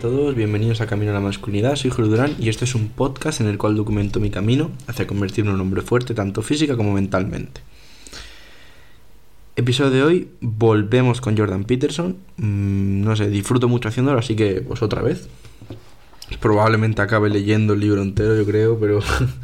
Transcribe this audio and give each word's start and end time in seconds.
todos, 0.00 0.34
bienvenidos 0.34 0.80
a 0.80 0.86
Camino 0.86 1.10
a 1.10 1.14
la 1.14 1.20
Masculinidad, 1.20 1.76
soy 1.76 1.90
Julio 1.90 2.10
Durán 2.10 2.34
y 2.38 2.48
este 2.48 2.64
es 2.64 2.74
un 2.74 2.88
podcast 2.88 3.42
en 3.42 3.48
el 3.48 3.58
cual 3.58 3.76
documento 3.76 4.18
mi 4.18 4.30
camino 4.30 4.70
hacia 4.86 5.06
convertirme 5.06 5.50
en 5.50 5.56
un 5.56 5.60
hombre 5.60 5.82
fuerte 5.82 6.14
tanto 6.14 6.40
física 6.40 6.74
como 6.74 6.94
mentalmente. 6.94 7.60
Episodio 9.56 9.90
de 9.90 10.02
hoy, 10.02 10.30
volvemos 10.40 11.20
con 11.20 11.36
Jordan 11.36 11.64
Peterson, 11.64 12.16
mm, 12.38 13.02
no 13.02 13.14
sé, 13.14 13.28
disfruto 13.28 13.68
mucho 13.68 13.90
haciéndolo, 13.90 14.18
así 14.18 14.34
que 14.34 14.62
pues 14.62 14.80
otra 14.80 15.02
vez. 15.02 15.28
Probablemente 16.40 17.02
acabe 17.02 17.28
leyendo 17.28 17.74
el 17.74 17.80
libro 17.80 18.00
entero, 18.00 18.34
yo 18.34 18.46
creo, 18.46 18.80
pero 18.80 19.00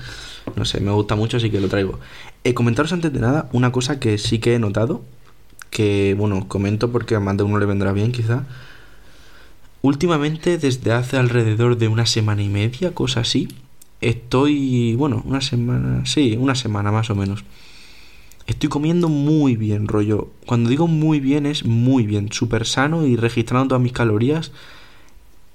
no 0.56 0.64
sé, 0.64 0.80
me 0.80 0.90
gusta 0.90 1.16
mucho, 1.16 1.36
así 1.36 1.50
que 1.50 1.60
lo 1.60 1.68
traigo. 1.68 2.00
Eh, 2.44 2.54
comentaros 2.54 2.94
antes 2.94 3.12
de 3.12 3.20
nada 3.20 3.50
una 3.52 3.72
cosa 3.72 4.00
que 4.00 4.16
sí 4.16 4.38
que 4.38 4.54
he 4.54 4.58
notado, 4.58 5.04
que 5.68 6.14
bueno, 6.16 6.48
comento 6.48 6.90
porque 6.90 7.14
a 7.14 7.20
más 7.20 7.36
de 7.36 7.42
uno 7.42 7.58
le 7.58 7.66
vendrá 7.66 7.92
bien 7.92 8.10
quizá 8.10 8.46
Últimamente, 9.86 10.58
desde 10.58 10.90
hace 10.90 11.16
alrededor 11.16 11.78
de 11.78 11.86
una 11.86 12.06
semana 12.06 12.42
y 12.42 12.48
media, 12.48 12.92
cosa 12.92 13.20
así, 13.20 13.46
estoy, 14.00 14.96
bueno, 14.96 15.22
una 15.24 15.40
semana, 15.40 16.04
sí, 16.06 16.36
una 16.36 16.56
semana 16.56 16.90
más 16.90 17.08
o 17.10 17.14
menos. 17.14 17.44
Estoy 18.48 18.68
comiendo 18.68 19.08
muy 19.08 19.54
bien, 19.54 19.86
rollo. 19.86 20.30
Cuando 20.44 20.70
digo 20.70 20.88
muy 20.88 21.20
bien 21.20 21.46
es 21.46 21.64
muy 21.64 22.04
bien, 22.04 22.32
súper 22.32 22.66
sano 22.66 23.06
y 23.06 23.14
registrando 23.14 23.68
todas 23.68 23.80
mis 23.80 23.92
calorías 23.92 24.50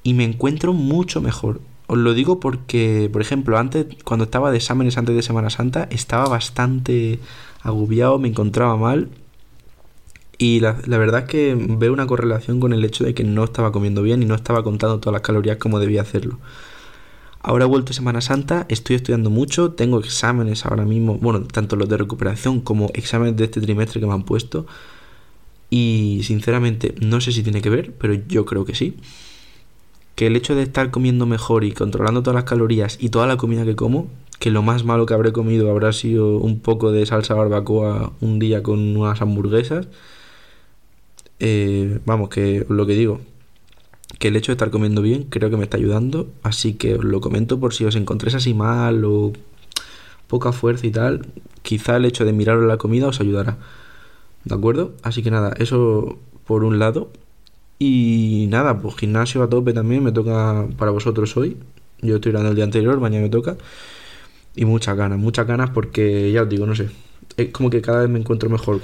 y 0.02 0.14
me 0.14 0.24
encuentro 0.24 0.72
mucho 0.72 1.20
mejor. 1.20 1.60
Os 1.88 1.98
lo 1.98 2.14
digo 2.14 2.40
porque, 2.40 3.10
por 3.12 3.22
ejemplo, 3.22 3.58
antes, 3.58 3.86
cuando 4.06 4.24
estaba 4.24 4.50
de 4.50 4.60
exámenes 4.60 4.98
antes 4.98 5.14
de 5.14 5.24
Semana 5.24 5.50
Santa, 5.50 5.90
estaba 5.92 6.30
bastante 6.30 7.20
agobiado, 7.64 8.18
me 8.18 8.30
encontraba 8.30 8.78
mal 8.78 9.10
y 10.42 10.60
la, 10.60 10.74
verdad 10.88 11.22
es 11.22 11.28
que 11.28 11.56
veo 11.56 11.94
una 11.94 12.08
correlación 12.08 12.60
con 12.60 12.74
el 12.74 12.84
hecho 12.84 13.04
de 13.04 13.14
que 13.14 13.24
no 13.24 13.44
estaba 13.44 13.72
comiendo 13.72 14.02
bien 14.02 14.24
y 14.24 14.26
no 14.26 14.34
estaba 14.34 14.64
contando 14.64 15.00
todas 15.00 15.14
las 15.14 15.22
calorías 15.22 15.58
como 15.58 15.80
debía 15.80 16.02
hacerlo. 16.02 16.40
Ahora 17.42 17.66
he 17.66 17.68
vuelto 17.68 17.94
Semana 17.94 18.22
Santa, 18.22 18.66
estoy 18.68 18.96
estudiando 18.96 19.30
mucho, 19.30 19.74
tengo 19.74 20.00
exámenes 20.00 20.66
ahora 20.66 20.84
mismo, 20.84 21.20
bueno, 21.20 21.42
tanto 21.44 21.76
los 21.76 21.88
de 21.90 21.98
recuperación 21.98 22.60
como 22.60 22.90
exámenes 22.96 23.38
de 23.38 23.44
este 23.44 23.62
trimestre 23.62 24.00
que 24.02 24.08
me 24.08 24.14
han 24.14 24.24
puesto. 24.24 24.66
Y 25.70 26.22
sinceramente 26.24 26.96
no 27.00 27.22
sé 27.22 27.34
si 27.34 27.44
tiene 27.44 27.62
que 27.62 27.70
ver, 27.70 27.94
pero 27.94 28.16
yo 28.16 28.44
creo 28.44 28.66
que 28.66 28.74
sí. 28.74 28.98
Que 30.16 30.26
el 30.26 30.36
hecho 30.36 30.56
de 30.56 30.64
estar 30.64 30.90
comiendo 30.90 31.28
mejor 31.28 31.66
y 31.66 31.72
controlando 31.72 32.24
todas 32.24 32.34
las 32.34 32.46
calorías 32.46 32.98
y 33.00 33.10
toda 33.10 33.28
la 33.28 33.38
comida 33.38 33.64
que 33.64 33.76
como, 33.76 34.08
que 34.40 34.50
lo 34.50 34.64
más 34.64 34.86
malo 34.86 35.06
que 35.06 35.14
habré 35.14 35.34
comido 35.34 35.70
habrá 35.70 35.94
sido 35.94 36.38
un 36.38 36.62
poco 36.62 36.92
de 36.92 37.06
salsa 37.06 37.36
barbacoa 37.36 38.12
un 38.22 38.40
día 38.40 38.64
con 38.64 38.98
unas 38.98 39.22
hamburguesas 39.22 39.88
eh, 41.42 42.00
vamos, 42.06 42.30
que 42.30 42.66
lo 42.70 42.86
que 42.86 42.94
digo, 42.94 43.20
que 44.20 44.28
el 44.30 44.36
hecho 44.36 44.52
de 44.52 44.54
estar 44.54 44.70
comiendo 44.70 45.02
bien 45.02 45.24
creo 45.24 45.50
que 45.50 45.58
me 45.58 45.64
está 45.64 45.78
ayudando, 45.78 46.30
así 46.44 46.76
que 46.76 46.96
os 46.96 47.04
lo 47.04 47.20
comento 47.20 47.60
por 47.60 47.74
si 47.74 47.84
os 47.84 47.96
encontréis 47.96 48.36
así 48.36 48.54
mal 48.54 49.04
o 49.06 49.34
poca 50.28 50.52
fuerza 50.52 50.86
y 50.86 50.92
tal, 50.92 51.28
quizá 51.64 51.98
el 51.98 52.06
hecho 52.06 52.26
de 52.26 52.34
mirar 52.34 52.58
la 52.60 52.78
comida 52.78 53.08
os 53.08 53.20
ayudará. 53.22 53.58
¿De 54.46 54.56
acuerdo? 54.56 54.94
Así 55.04 55.24
que 55.24 55.32
nada, 55.32 55.54
eso 55.58 56.20
por 56.46 56.64
un 56.64 56.80
lado. 56.80 57.12
Y 57.80 58.48
nada, 58.50 58.80
pues 58.80 58.96
gimnasio 58.96 59.42
a 59.44 59.50
tope 59.50 59.74
también, 59.74 60.04
me 60.04 60.12
toca 60.12 60.68
para 60.78 60.92
vosotros 60.92 61.36
hoy. 61.38 61.58
Yo 62.02 62.16
estoy 62.16 62.32
grabando 62.32 62.52
el 62.52 62.56
día 62.56 62.66
anterior, 62.66 63.00
mañana 63.00 63.24
me 63.24 63.30
toca. 63.30 63.58
Y 64.56 64.66
muchas 64.66 64.96
ganas, 64.96 65.18
muchas 65.18 65.48
ganas 65.48 65.72
porque 65.72 66.32
ya 66.32 66.44
os 66.44 66.50
digo, 66.50 66.68
no 66.68 66.76
sé, 66.76 66.90
es 67.44 67.50
como 67.52 67.70
que 67.70 67.82
cada 67.82 68.02
vez 68.02 68.10
me 68.10 68.20
encuentro 68.20 68.50
mejor. 68.50 68.82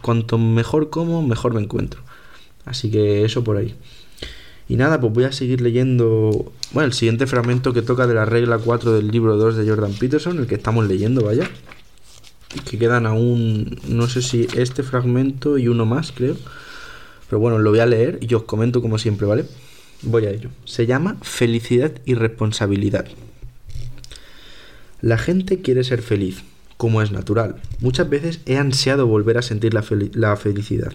cuanto 0.00 0.38
mejor 0.38 0.90
como, 0.90 1.26
mejor 1.26 1.54
me 1.54 1.60
encuentro. 1.60 2.02
Así 2.64 2.90
que 2.90 3.24
eso 3.24 3.42
por 3.42 3.56
ahí. 3.56 3.74
Y 4.68 4.76
nada, 4.76 5.00
pues 5.00 5.12
voy 5.12 5.24
a 5.24 5.32
seguir 5.32 5.60
leyendo, 5.60 6.52
bueno, 6.72 6.86
el 6.86 6.92
siguiente 6.92 7.26
fragmento 7.26 7.72
que 7.72 7.82
toca 7.82 8.06
de 8.06 8.14
la 8.14 8.24
regla 8.24 8.58
4 8.58 8.92
del 8.92 9.08
libro 9.08 9.36
2 9.36 9.56
de 9.56 9.68
Jordan 9.68 9.92
Peterson, 9.92 10.38
el 10.38 10.46
que 10.46 10.54
estamos 10.54 10.86
leyendo, 10.86 11.24
vaya. 11.24 11.50
Que 12.70 12.78
quedan 12.78 13.06
aún, 13.06 13.78
no 13.88 14.08
sé 14.08 14.22
si 14.22 14.46
este 14.56 14.82
fragmento 14.82 15.58
y 15.58 15.68
uno 15.68 15.84
más, 15.84 16.12
creo. 16.12 16.36
Pero 17.28 17.40
bueno, 17.40 17.58
lo 17.58 17.70
voy 17.70 17.80
a 17.80 17.86
leer 17.86 18.18
y 18.22 18.32
os 18.34 18.44
comento 18.44 18.80
como 18.80 18.98
siempre, 18.98 19.26
¿vale? 19.26 19.46
Voy 20.02 20.26
a 20.26 20.30
ello. 20.30 20.50
Se 20.64 20.86
llama 20.86 21.16
Felicidad 21.22 21.92
y 22.04 22.14
Responsabilidad. 22.14 23.06
La 25.00 25.18
gente 25.18 25.60
quiere 25.60 25.82
ser 25.82 26.00
feliz, 26.00 26.44
como 26.82 27.00
es 27.00 27.12
natural. 27.12 27.54
Muchas 27.78 28.10
veces 28.10 28.40
he 28.44 28.56
ansiado 28.56 29.06
volver 29.06 29.38
a 29.38 29.42
sentir 29.42 29.72
la, 29.72 29.84
felicidad, 30.34 30.92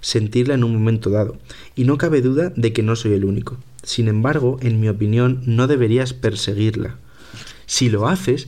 sentirla 0.00 0.54
en 0.54 0.62
un 0.62 0.72
momento 0.72 1.10
dado, 1.10 1.38
y 1.74 1.82
no 1.82 1.98
cabe 1.98 2.22
duda 2.22 2.52
de 2.54 2.72
que 2.72 2.84
no 2.84 2.94
soy 2.94 3.14
el 3.14 3.24
único. 3.24 3.56
Sin 3.82 4.06
embargo, 4.06 4.58
en 4.62 4.80
mi 4.80 4.88
opinión, 4.88 5.42
no 5.44 5.66
deberías 5.66 6.12
perseguirla. 6.12 6.98
Si 7.66 7.88
lo 7.88 8.06
haces, 8.06 8.46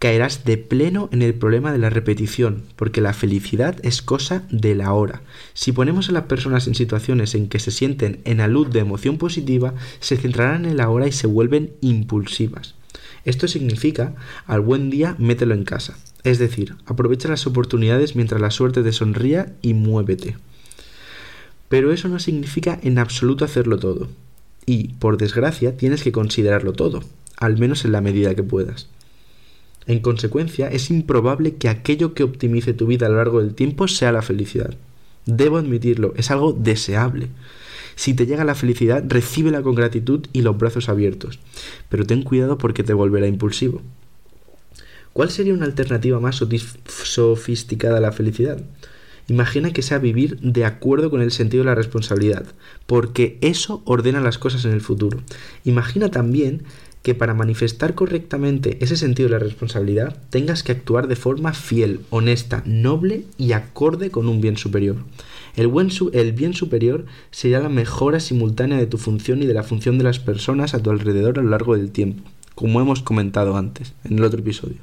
caerás 0.00 0.44
de 0.44 0.58
pleno 0.58 1.08
en 1.12 1.22
el 1.22 1.34
problema 1.34 1.70
de 1.70 1.78
la 1.78 1.88
repetición, 1.88 2.64
porque 2.74 3.00
la 3.00 3.12
felicidad 3.12 3.76
es 3.84 4.02
cosa 4.02 4.42
de 4.50 4.74
la 4.74 4.92
hora. 4.92 5.22
Si 5.52 5.70
ponemos 5.70 6.08
a 6.08 6.12
las 6.12 6.24
personas 6.24 6.66
en 6.66 6.74
situaciones 6.74 7.36
en 7.36 7.46
que 7.46 7.60
se 7.60 7.70
sienten 7.70 8.22
en 8.24 8.38
la 8.38 8.48
luz 8.48 8.72
de 8.72 8.80
emoción 8.80 9.18
positiva, 9.18 9.74
se 10.00 10.16
centrarán 10.16 10.64
en 10.64 10.78
la 10.78 10.90
hora 10.90 11.06
y 11.06 11.12
se 11.12 11.28
vuelven 11.28 11.74
impulsivas. 11.80 12.74
Esto 13.24 13.46
significa, 13.46 14.16
al 14.46 14.62
buen 14.62 14.90
día, 14.90 15.14
mételo 15.20 15.54
en 15.54 15.62
casa. 15.62 15.96
Es 16.24 16.38
decir, 16.38 16.74
aprovecha 16.86 17.28
las 17.28 17.46
oportunidades 17.46 18.16
mientras 18.16 18.40
la 18.40 18.50
suerte 18.50 18.82
te 18.82 18.92
sonría 18.92 19.54
y 19.60 19.74
muévete. 19.74 20.36
Pero 21.68 21.92
eso 21.92 22.08
no 22.08 22.18
significa 22.18 22.80
en 22.82 22.98
absoluto 22.98 23.44
hacerlo 23.44 23.78
todo. 23.78 24.08
Y, 24.66 24.94
por 24.94 25.18
desgracia, 25.18 25.76
tienes 25.76 26.02
que 26.02 26.12
considerarlo 26.12 26.72
todo, 26.72 27.02
al 27.36 27.58
menos 27.58 27.84
en 27.84 27.92
la 27.92 28.00
medida 28.00 28.34
que 28.34 28.42
puedas. 28.42 28.88
En 29.86 30.00
consecuencia, 30.00 30.68
es 30.68 30.90
improbable 30.90 31.56
que 31.56 31.68
aquello 31.68 32.14
que 32.14 32.22
optimice 32.22 32.72
tu 32.72 32.86
vida 32.86 33.04
a 33.04 33.10
lo 33.10 33.16
largo 33.16 33.40
del 33.40 33.54
tiempo 33.54 33.86
sea 33.86 34.12
la 34.12 34.22
felicidad. 34.22 34.74
Debo 35.26 35.58
admitirlo, 35.58 36.14
es 36.16 36.30
algo 36.30 36.54
deseable. 36.54 37.28
Si 37.96 38.14
te 38.14 38.26
llega 38.26 38.44
la 38.44 38.54
felicidad, 38.54 39.04
recíbela 39.06 39.62
con 39.62 39.74
gratitud 39.74 40.26
y 40.32 40.40
los 40.40 40.56
brazos 40.56 40.88
abiertos, 40.88 41.38
pero 41.90 42.06
ten 42.06 42.22
cuidado 42.22 42.56
porque 42.56 42.82
te 42.82 42.94
volverá 42.94 43.26
impulsivo. 43.26 43.82
¿Cuál 45.14 45.30
sería 45.30 45.54
una 45.54 45.64
alternativa 45.64 46.18
más 46.18 46.42
sofisticada 46.86 47.98
a 47.98 48.00
la 48.00 48.10
felicidad? 48.10 48.60
Imagina 49.28 49.72
que 49.72 49.80
sea 49.80 49.98
vivir 49.98 50.40
de 50.40 50.64
acuerdo 50.64 51.08
con 51.08 51.22
el 51.22 51.30
sentido 51.30 51.62
de 51.62 51.70
la 51.70 51.76
responsabilidad, 51.76 52.46
porque 52.88 53.38
eso 53.40 53.80
ordena 53.84 54.20
las 54.20 54.38
cosas 54.38 54.64
en 54.64 54.72
el 54.72 54.80
futuro. 54.80 55.22
Imagina 55.62 56.10
también 56.10 56.64
que 57.02 57.14
para 57.14 57.32
manifestar 57.32 57.94
correctamente 57.94 58.76
ese 58.80 58.96
sentido 58.96 59.28
de 59.28 59.34
la 59.34 59.38
responsabilidad 59.38 60.16
tengas 60.30 60.64
que 60.64 60.72
actuar 60.72 61.06
de 61.06 61.14
forma 61.14 61.52
fiel, 61.52 62.00
honesta, 62.10 62.64
noble 62.66 63.22
y 63.38 63.52
acorde 63.52 64.10
con 64.10 64.28
un 64.28 64.40
bien 64.40 64.56
superior. 64.56 64.96
El, 65.54 65.68
buen 65.68 65.90
el 66.12 66.32
bien 66.32 66.54
superior 66.54 67.06
sería 67.30 67.60
la 67.60 67.68
mejora 67.68 68.18
simultánea 68.18 68.78
de 68.78 68.88
tu 68.88 68.98
función 68.98 69.44
y 69.44 69.46
de 69.46 69.54
la 69.54 69.62
función 69.62 69.96
de 69.96 70.04
las 70.04 70.18
personas 70.18 70.74
a 70.74 70.82
tu 70.82 70.90
alrededor 70.90 71.38
a 71.38 71.42
lo 71.42 71.50
largo 71.50 71.76
del 71.76 71.92
tiempo, 71.92 72.28
como 72.56 72.80
hemos 72.80 73.00
comentado 73.00 73.56
antes 73.56 73.92
en 74.02 74.18
el 74.18 74.24
otro 74.24 74.40
episodio. 74.40 74.78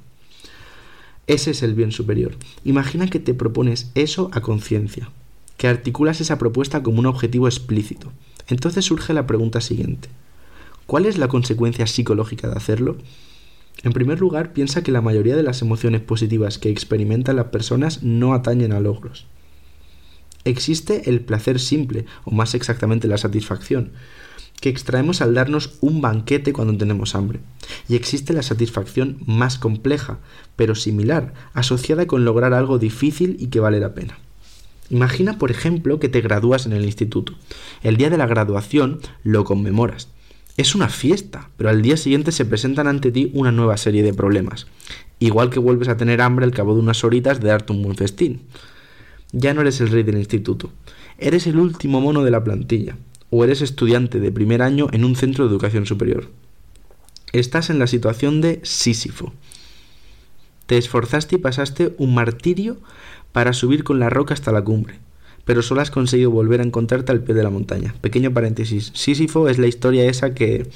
Ese 1.31 1.51
es 1.51 1.63
el 1.63 1.75
bien 1.75 1.93
superior. 1.93 2.35
Imagina 2.65 3.07
que 3.07 3.17
te 3.17 3.33
propones 3.33 3.89
eso 3.95 4.29
a 4.33 4.41
conciencia, 4.41 5.11
que 5.55 5.69
articulas 5.69 6.19
esa 6.19 6.37
propuesta 6.37 6.83
como 6.83 6.99
un 6.99 7.05
objetivo 7.05 7.47
explícito. 7.47 8.11
Entonces 8.49 8.83
surge 8.83 9.13
la 9.13 9.27
pregunta 9.27 9.61
siguiente. 9.61 10.09
¿Cuál 10.87 11.05
es 11.05 11.17
la 11.17 11.29
consecuencia 11.29 11.87
psicológica 11.87 12.49
de 12.49 12.57
hacerlo? 12.57 12.97
En 13.81 13.93
primer 13.93 14.19
lugar, 14.19 14.51
piensa 14.51 14.83
que 14.83 14.91
la 14.91 14.99
mayoría 14.99 15.37
de 15.37 15.43
las 15.43 15.61
emociones 15.61 16.01
positivas 16.01 16.57
que 16.57 16.69
experimentan 16.69 17.37
las 17.37 17.45
personas 17.45 18.03
no 18.03 18.33
atañen 18.33 18.73
a 18.73 18.81
logros. 18.81 19.25
Existe 20.43 21.09
el 21.09 21.21
placer 21.21 21.61
simple, 21.61 22.07
o 22.25 22.31
más 22.31 22.55
exactamente 22.55 23.07
la 23.07 23.17
satisfacción, 23.17 23.93
que 24.61 24.69
extraemos 24.69 25.21
al 25.21 25.33
darnos 25.33 25.77
un 25.81 25.99
banquete 26.01 26.53
cuando 26.53 26.77
tenemos 26.77 27.15
hambre. 27.15 27.39
Y 27.89 27.95
existe 27.95 28.31
la 28.31 28.43
satisfacción 28.43 29.17
más 29.25 29.57
compleja, 29.57 30.19
pero 30.55 30.75
similar, 30.75 31.33
asociada 31.53 32.05
con 32.05 32.23
lograr 32.23 32.53
algo 32.53 32.77
difícil 32.77 33.35
y 33.39 33.47
que 33.47 33.59
vale 33.59 33.79
la 33.79 33.95
pena. 33.95 34.19
Imagina, 34.91 35.39
por 35.39 35.51
ejemplo, 35.51 35.99
que 35.99 36.09
te 36.09 36.21
gradúas 36.21 36.67
en 36.67 36.73
el 36.73 36.85
instituto. 36.85 37.33
El 37.81 37.97
día 37.97 38.09
de 38.09 38.17
la 38.17 38.27
graduación 38.27 38.99
lo 39.23 39.45
conmemoras. 39.45 40.09
Es 40.57 40.75
una 40.75 40.89
fiesta, 40.89 41.49
pero 41.57 41.69
al 41.69 41.81
día 41.81 41.97
siguiente 41.97 42.31
se 42.31 42.45
presentan 42.45 42.87
ante 42.87 43.11
ti 43.11 43.31
una 43.33 43.51
nueva 43.51 43.77
serie 43.77 44.03
de 44.03 44.13
problemas. 44.13 44.67
Igual 45.17 45.49
que 45.49 45.59
vuelves 45.59 45.87
a 45.87 45.97
tener 45.97 46.21
hambre 46.21 46.45
al 46.45 46.51
cabo 46.51 46.75
de 46.75 46.81
unas 46.81 47.03
horitas 47.03 47.39
de 47.39 47.47
darte 47.47 47.73
un 47.73 47.81
buen 47.81 47.95
festín. 47.95 48.43
Ya 49.31 49.53
no 49.55 49.61
eres 49.61 49.81
el 49.81 49.89
rey 49.89 50.03
del 50.03 50.17
instituto, 50.17 50.69
eres 51.17 51.47
el 51.47 51.57
último 51.57 52.01
mono 52.01 52.23
de 52.23 52.31
la 52.31 52.43
plantilla 52.43 52.97
o 53.31 53.43
eres 53.43 53.61
estudiante 53.61 54.19
de 54.19 54.31
primer 54.31 54.61
año 54.61 54.87
en 54.91 55.03
un 55.03 55.15
centro 55.15 55.45
de 55.45 55.51
educación 55.51 55.87
superior. 55.87 56.27
Estás 57.31 57.69
en 57.69 57.79
la 57.79 57.87
situación 57.87 58.41
de 58.41 58.59
Sísifo. 58.63 59.33
Te 60.67 60.77
esforzaste 60.77 61.37
y 61.37 61.39
pasaste 61.39 61.95
un 61.97 62.13
martirio 62.13 62.77
para 63.31 63.53
subir 63.53 63.83
con 63.85 63.99
la 63.99 64.09
roca 64.09 64.33
hasta 64.33 64.51
la 64.51 64.61
cumbre, 64.61 64.99
pero 65.45 65.61
solo 65.61 65.79
has 65.81 65.91
conseguido 65.91 66.29
volver 66.29 66.59
a 66.59 66.65
encontrarte 66.65 67.13
al 67.13 67.23
pie 67.23 67.33
de 67.33 67.43
la 67.43 67.49
montaña. 67.49 67.95
Pequeño 68.01 68.33
paréntesis. 68.33 68.91
Sísifo 68.93 69.47
es 69.47 69.57
la 69.57 69.67
historia 69.67 70.05
esa 70.05 70.33
que 70.33 70.69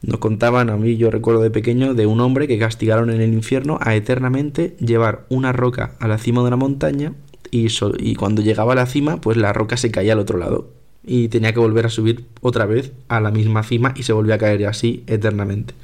nos 0.00 0.18
contaban 0.18 0.70
a 0.70 0.76
mí, 0.78 0.96
yo 0.96 1.10
recuerdo 1.10 1.42
de 1.42 1.50
pequeño, 1.50 1.92
de 1.92 2.06
un 2.06 2.20
hombre 2.20 2.48
que 2.48 2.58
castigaron 2.58 3.10
en 3.10 3.20
el 3.20 3.34
infierno 3.34 3.78
a 3.82 3.94
eternamente 3.94 4.74
llevar 4.80 5.26
una 5.28 5.52
roca 5.52 5.96
a 6.00 6.08
la 6.08 6.16
cima 6.16 6.40
de 6.40 6.48
una 6.48 6.56
montaña 6.56 7.12
y, 7.50 7.68
y 7.98 8.14
cuando 8.14 8.40
llegaba 8.40 8.72
a 8.72 8.76
la 8.76 8.86
cima, 8.86 9.20
pues 9.20 9.36
la 9.36 9.52
roca 9.52 9.76
se 9.76 9.90
caía 9.90 10.14
al 10.14 10.18
otro 10.18 10.38
lado 10.38 10.83
y 11.06 11.28
tenía 11.28 11.52
que 11.52 11.60
volver 11.60 11.86
a 11.86 11.90
subir 11.90 12.26
otra 12.40 12.66
vez 12.66 12.92
a 13.08 13.20
la 13.20 13.30
misma 13.30 13.62
cima 13.62 13.94
y 13.96 14.02
se 14.02 14.12
volvía 14.12 14.36
a 14.36 14.38
caer 14.38 14.66
así 14.66 15.04
eternamente. 15.06 15.74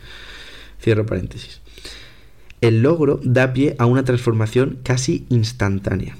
Cierro 0.80 1.06
paréntesis. 1.06 1.60
El 2.60 2.82
logro 2.82 3.20
da 3.22 3.52
pie 3.52 3.74
a 3.78 3.86
una 3.86 4.04
transformación 4.04 4.78
casi 4.82 5.26
instantánea. 5.28 6.16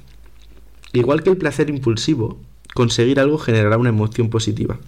Igual 0.92 1.22
que 1.22 1.30
el 1.30 1.36
placer 1.36 1.70
impulsivo, 1.70 2.38
conseguir 2.74 3.20
algo 3.20 3.38
generará 3.38 3.76
una 3.76 3.90
emoción 3.90 4.30
positiva. 4.30 4.78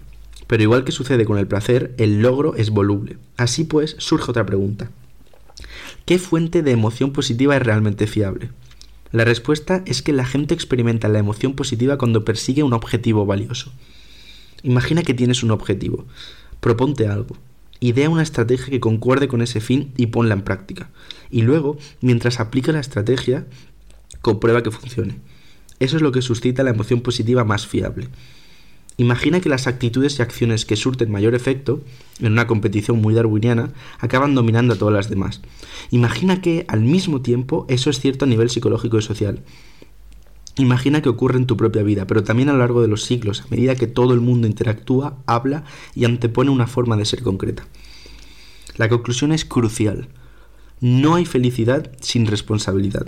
Pero 0.47 0.63
igual 0.63 0.85
que 0.85 0.93
sucede 0.93 1.25
con 1.25 1.39
el 1.39 1.47
placer, 1.47 1.95
el 1.99 2.21
logro 2.21 2.55
es 2.57 2.71
voluble. 2.71 3.19
Así 3.37 3.65
pues, 3.65 3.97
surge 3.99 4.31
otra 4.31 4.45
pregunta. 4.45 4.91
¿Qué 6.05 6.19
fuente 6.19 6.63
de 6.63 6.73
emoción 6.73 7.13
positiva 7.13 7.57
es 7.57 7.63
realmente 7.63 8.07
fiable? 8.07 8.51
La 9.13 9.25
respuesta 9.25 9.83
es 9.87 10.03
que 10.03 10.13
la 10.13 10.25
gente 10.25 10.55
experimenta 10.55 11.09
la 11.09 11.19
emoción 11.19 11.55
positiva 11.55 11.99
cuando 11.99 12.25
persigue 12.25 12.63
un 12.63 12.73
objetivo 12.73 13.27
valioso. 13.27 13.73
Imagina 14.63 15.03
que 15.03 15.15
tienes 15.15 15.43
un 15.43 15.51
objetivo. 15.51 16.05
Proponte 16.61 17.07
algo. 17.07 17.37
Idea 17.81 18.09
una 18.09 18.23
estrategia 18.23 18.71
que 18.71 18.81
concuerde 18.81 19.27
con 19.27 19.43
ese 19.43 19.61
fin 19.61 19.93
y 19.97 20.07
ponla 20.07 20.35
en 20.35 20.43
práctica. 20.43 20.91
Y 21.31 21.43
luego, 21.43 21.79
mientras 22.01 22.39
aplica 22.39 22.71
la 22.71 22.81
estrategia, 22.81 23.47
comprueba 24.21 24.63
que 24.63 24.71
funcione. 24.71 25.17
Eso 25.81 25.97
es 25.97 26.03
lo 26.03 26.13
que 26.13 26.23
suscita 26.23 26.63
la 26.63 26.71
emoción 26.71 27.01
positiva 27.01 27.43
más 27.43 27.67
fiable. 27.67 28.09
Imagina 28.99 29.41
que 29.41 29.49
las 29.49 29.67
actitudes 29.67 30.19
y 30.19 30.23
acciones 30.23 30.65
que 30.65 30.77
surten 30.77 31.11
mayor 31.11 31.35
efecto, 31.35 31.83
en 32.21 32.33
una 32.33 32.47
competición 32.47 33.01
muy 33.01 33.15
darwiniana, 33.15 33.73
acaban 33.99 34.35
dominando 34.35 34.75
a 34.75 34.77
todas 34.77 34.95
las 34.95 35.09
demás. 35.09 35.41
Imagina 35.91 36.41
que, 36.41 36.65
al 36.69 36.83
mismo 36.83 37.23
tiempo, 37.23 37.67
eso 37.69 37.91
es 37.91 37.99
cierto 37.99 38.27
a 38.27 38.29
nivel 38.29 38.51
psicológico 38.51 38.99
y 38.99 39.03
social. 39.03 39.43
Imagina 40.57 41.01
que 41.01 41.09
ocurre 41.09 41.39
en 41.39 41.47
tu 41.47 41.57
propia 41.57 41.83
vida, 41.83 42.07
pero 42.07 42.25
también 42.25 42.51
a 42.51 42.53
lo 42.53 42.59
largo 42.59 42.83
de 42.83 42.89
los 42.89 43.05
siglos, 43.05 43.41
a 43.41 43.49
medida 43.49 43.75
que 43.75 43.87
todo 43.87 44.13
el 44.13 44.21
mundo 44.21 44.47
interactúa, 44.47 45.17
habla 45.27 45.65
y 45.95 46.05
antepone 46.05 46.51
una 46.51 46.67
forma 46.67 46.97
de 46.97 47.07
ser 47.07 47.23
concreta. 47.23 47.67
La 48.77 48.89
conclusión 48.89 49.33
es 49.33 49.45
crucial. 49.45 50.09
No 50.81 51.15
hay 51.15 51.25
felicidad 51.25 51.91
sin 52.01 52.27
responsabilidad. 52.27 53.07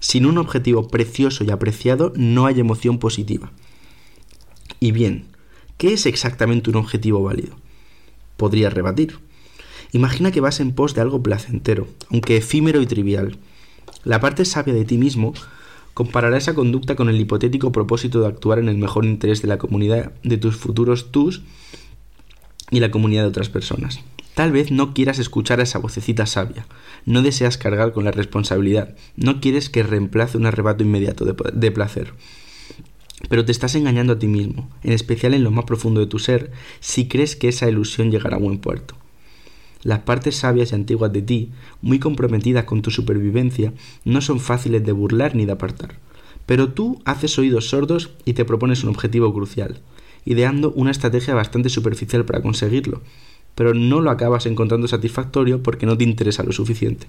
Sin 0.00 0.26
un 0.26 0.36
objetivo 0.36 0.88
precioso 0.88 1.44
y 1.44 1.50
apreciado 1.50 2.12
no 2.16 2.46
hay 2.46 2.60
emoción 2.60 2.98
positiva. 2.98 3.52
Y 4.80 4.92
bien, 4.92 5.26
¿qué 5.78 5.92
es 5.92 6.06
exactamente 6.06 6.68
un 6.68 6.76
objetivo 6.76 7.22
válido? 7.22 7.56
Podrías 8.36 8.72
rebatir. 8.72 9.18
Imagina 9.92 10.30
que 10.30 10.40
vas 10.40 10.60
en 10.60 10.72
pos 10.72 10.94
de 10.94 11.02
algo 11.02 11.22
placentero, 11.22 11.86
aunque 12.10 12.38
efímero 12.38 12.82
y 12.82 12.86
trivial. 12.86 13.38
La 14.04 14.20
parte 14.20 14.44
sabia 14.44 14.74
de 14.74 14.84
ti 14.84 14.98
mismo 14.98 15.34
comparará 15.94 16.36
esa 16.36 16.54
conducta 16.54 16.96
con 16.96 17.08
el 17.08 17.20
hipotético 17.20 17.72
propósito 17.72 18.20
de 18.20 18.28
actuar 18.28 18.58
en 18.58 18.68
el 18.68 18.78
mejor 18.78 19.04
interés 19.04 19.42
de 19.42 19.48
la 19.48 19.58
comunidad 19.58 20.12
de 20.22 20.38
tus 20.38 20.56
futuros 20.56 21.12
tus 21.12 21.42
y 22.70 22.80
la 22.80 22.90
comunidad 22.90 23.22
de 23.22 23.28
otras 23.28 23.48
personas. 23.48 24.00
Tal 24.34 24.50
vez 24.50 24.70
no 24.70 24.94
quieras 24.94 25.18
escuchar 25.18 25.60
a 25.60 25.64
esa 25.64 25.78
vocecita 25.78 26.24
sabia, 26.24 26.66
no 27.04 27.20
deseas 27.20 27.58
cargar 27.58 27.92
con 27.92 28.04
la 28.04 28.12
responsabilidad, 28.12 28.96
no 29.14 29.40
quieres 29.40 29.68
que 29.68 29.82
reemplace 29.82 30.38
un 30.38 30.46
arrebato 30.46 30.82
inmediato 30.82 31.26
de, 31.26 31.34
de 31.52 31.70
placer. 31.70 32.14
Pero 33.28 33.44
te 33.44 33.52
estás 33.52 33.74
engañando 33.74 34.14
a 34.14 34.18
ti 34.18 34.26
mismo, 34.26 34.70
en 34.82 34.92
especial 34.92 35.34
en 35.34 35.44
lo 35.44 35.50
más 35.50 35.66
profundo 35.66 36.00
de 36.00 36.06
tu 36.06 36.18
ser, 36.18 36.50
si 36.80 37.08
crees 37.08 37.36
que 37.36 37.48
esa 37.48 37.68
ilusión 37.68 38.10
llegará 38.10 38.36
a 38.36 38.40
buen 38.40 38.58
puerto. 38.58 38.96
Las 39.82 40.00
partes 40.00 40.36
sabias 40.36 40.72
y 40.72 40.74
antiguas 40.76 41.12
de 41.12 41.22
ti, 41.22 41.50
muy 41.80 41.98
comprometidas 41.98 42.64
con 42.64 42.82
tu 42.82 42.90
supervivencia, 42.90 43.72
no 44.04 44.20
son 44.20 44.38
fáciles 44.38 44.84
de 44.84 44.92
burlar 44.92 45.34
ni 45.34 45.44
de 45.44 45.52
apartar. 45.52 45.96
Pero 46.46 46.72
tú 46.72 47.00
haces 47.04 47.38
oídos 47.38 47.68
sordos 47.68 48.10
y 48.24 48.34
te 48.34 48.44
propones 48.44 48.84
un 48.84 48.90
objetivo 48.90 49.32
crucial, 49.34 49.80
ideando 50.24 50.72
una 50.72 50.92
estrategia 50.92 51.34
bastante 51.34 51.68
superficial 51.68 52.24
para 52.24 52.42
conseguirlo, 52.42 53.02
pero 53.54 53.74
no 53.74 54.00
lo 54.00 54.10
acabas 54.10 54.46
encontrando 54.46 54.86
satisfactorio 54.86 55.62
porque 55.62 55.86
no 55.86 55.98
te 55.98 56.04
interesa 56.04 56.44
lo 56.44 56.52
suficiente. 56.52 57.06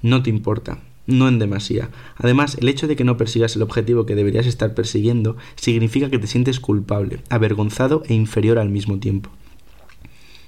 No 0.00 0.22
te 0.22 0.30
importa, 0.30 0.78
no 1.06 1.26
en 1.26 1.40
demasía. 1.40 1.90
Además, 2.16 2.56
el 2.60 2.68
hecho 2.68 2.86
de 2.86 2.94
que 2.94 3.02
no 3.02 3.16
persigas 3.16 3.56
el 3.56 3.62
objetivo 3.62 4.06
que 4.06 4.14
deberías 4.14 4.46
estar 4.46 4.74
persiguiendo 4.74 5.36
significa 5.56 6.08
que 6.08 6.20
te 6.20 6.28
sientes 6.28 6.60
culpable, 6.60 7.20
avergonzado 7.30 8.04
e 8.06 8.14
inferior 8.14 8.58
al 8.58 8.68
mismo 8.68 8.98
tiempo. 9.00 9.30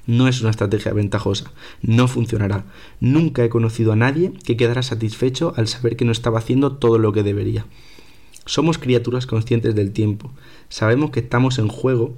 No 0.07 0.29
es 0.29 0.41
una 0.41 0.51
estrategia 0.51 0.93
ventajosa, 0.93 1.53
no 1.83 2.09
funcionará. 2.09 2.65
Nunca 3.01 3.45
he 3.45 3.49
conocido 3.49 3.93
a 3.93 3.97
nadie 3.97 4.33
que 4.45 4.57
quedara 4.57 4.83
satisfecho 4.83 5.53
al 5.57 5.69
saber 5.69 5.97
que 5.97 6.05
no 6.05 6.13
estaba 6.13 6.39
haciendo 6.39 6.77
todo 6.77 6.99
lo 6.99 7.13
que 7.13 7.23
debería. 7.23 7.67
Somos 8.47 8.79
criaturas 8.79 9.27
conscientes 9.27 9.75
del 9.75 9.93
tiempo. 9.93 10.33
Sabemos 10.69 11.11
que 11.11 11.21
estamos 11.21 11.59
en 11.59 11.69
juego, 11.69 12.17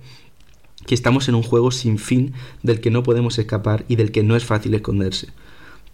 que 0.86 0.94
estamos 0.94 1.28
en 1.28 1.34
un 1.34 1.42
juego 1.42 1.70
sin 1.70 1.98
fin 1.98 2.32
del 2.62 2.80
que 2.80 2.90
no 2.90 3.02
podemos 3.02 3.38
escapar 3.38 3.84
y 3.88 3.96
del 3.96 4.12
que 4.12 4.22
no 4.22 4.36
es 4.36 4.44
fácil 4.44 4.74
esconderse. 4.74 5.28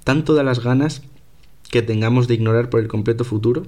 Tanto 0.05 0.35
da 0.35 0.43
las 0.43 0.61
ganas 0.61 1.03
que 1.71 1.83
tengamos 1.83 2.29
de 2.29 2.35
ignorar 2.35 2.71
por 2.71 2.81
el 2.81 2.89
completo 2.89 3.25
futuro, 3.25 3.65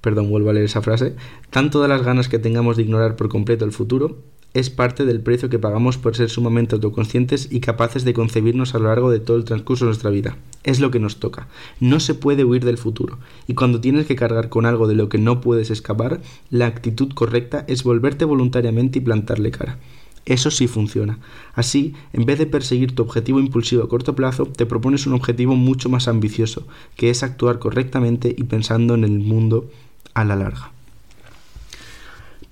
perdón, 0.00 0.28
vuelvo 0.30 0.50
a 0.50 0.52
leer 0.52 0.66
esa 0.66 0.82
frase, 0.82 1.14
tanto 1.50 1.80
da 1.80 1.88
las 1.88 2.02
ganas 2.02 2.28
que 2.28 2.38
tengamos 2.38 2.76
de 2.76 2.82
ignorar 2.82 3.16
por 3.16 3.28
completo 3.28 3.64
el 3.64 3.72
futuro, 3.72 4.18
es 4.54 4.68
parte 4.68 5.04
del 5.04 5.20
precio 5.20 5.48
que 5.48 5.58
pagamos 5.58 5.96
por 5.96 6.14
ser 6.14 6.28
sumamente 6.28 6.74
autoconscientes 6.74 7.48
y 7.50 7.60
capaces 7.60 8.04
de 8.04 8.12
concebirnos 8.12 8.74
a 8.74 8.78
lo 8.78 8.88
largo 8.88 9.10
de 9.10 9.20
todo 9.20 9.36
el 9.36 9.44
transcurso 9.44 9.84
de 9.84 9.90
nuestra 9.90 10.10
vida. 10.10 10.36
Es 10.62 10.78
lo 10.78 10.90
que 10.90 11.00
nos 11.00 11.20
toca. 11.20 11.48
No 11.80 12.00
se 12.00 12.14
puede 12.14 12.44
huir 12.44 12.64
del 12.64 12.78
futuro. 12.78 13.18
Y 13.46 13.54
cuando 13.54 13.80
tienes 13.80 14.06
que 14.06 14.16
cargar 14.16 14.48
con 14.48 14.66
algo 14.66 14.86
de 14.86 14.94
lo 14.94 15.08
que 15.08 15.18
no 15.18 15.40
puedes 15.40 15.70
escapar, 15.70 16.20
la 16.50 16.66
actitud 16.66 17.12
correcta 17.14 17.64
es 17.66 17.82
volverte 17.82 18.24
voluntariamente 18.24 18.98
y 18.98 19.02
plantarle 19.02 19.50
cara. 19.50 19.78
Eso 20.24 20.50
sí 20.52 20.68
funciona. 20.68 21.18
Así, 21.54 21.94
en 22.12 22.26
vez 22.26 22.38
de 22.38 22.46
perseguir 22.46 22.94
tu 22.94 23.02
objetivo 23.02 23.40
impulsivo 23.40 23.82
a 23.82 23.88
corto 23.88 24.14
plazo, 24.14 24.46
te 24.46 24.66
propones 24.66 25.06
un 25.06 25.14
objetivo 25.14 25.56
mucho 25.56 25.88
más 25.88 26.06
ambicioso, 26.06 26.66
que 26.96 27.10
es 27.10 27.22
actuar 27.22 27.58
correctamente 27.58 28.32
y 28.36 28.44
pensando 28.44 28.94
en 28.94 29.02
el 29.02 29.18
mundo 29.18 29.68
a 30.14 30.24
la 30.24 30.36
larga. 30.36 30.71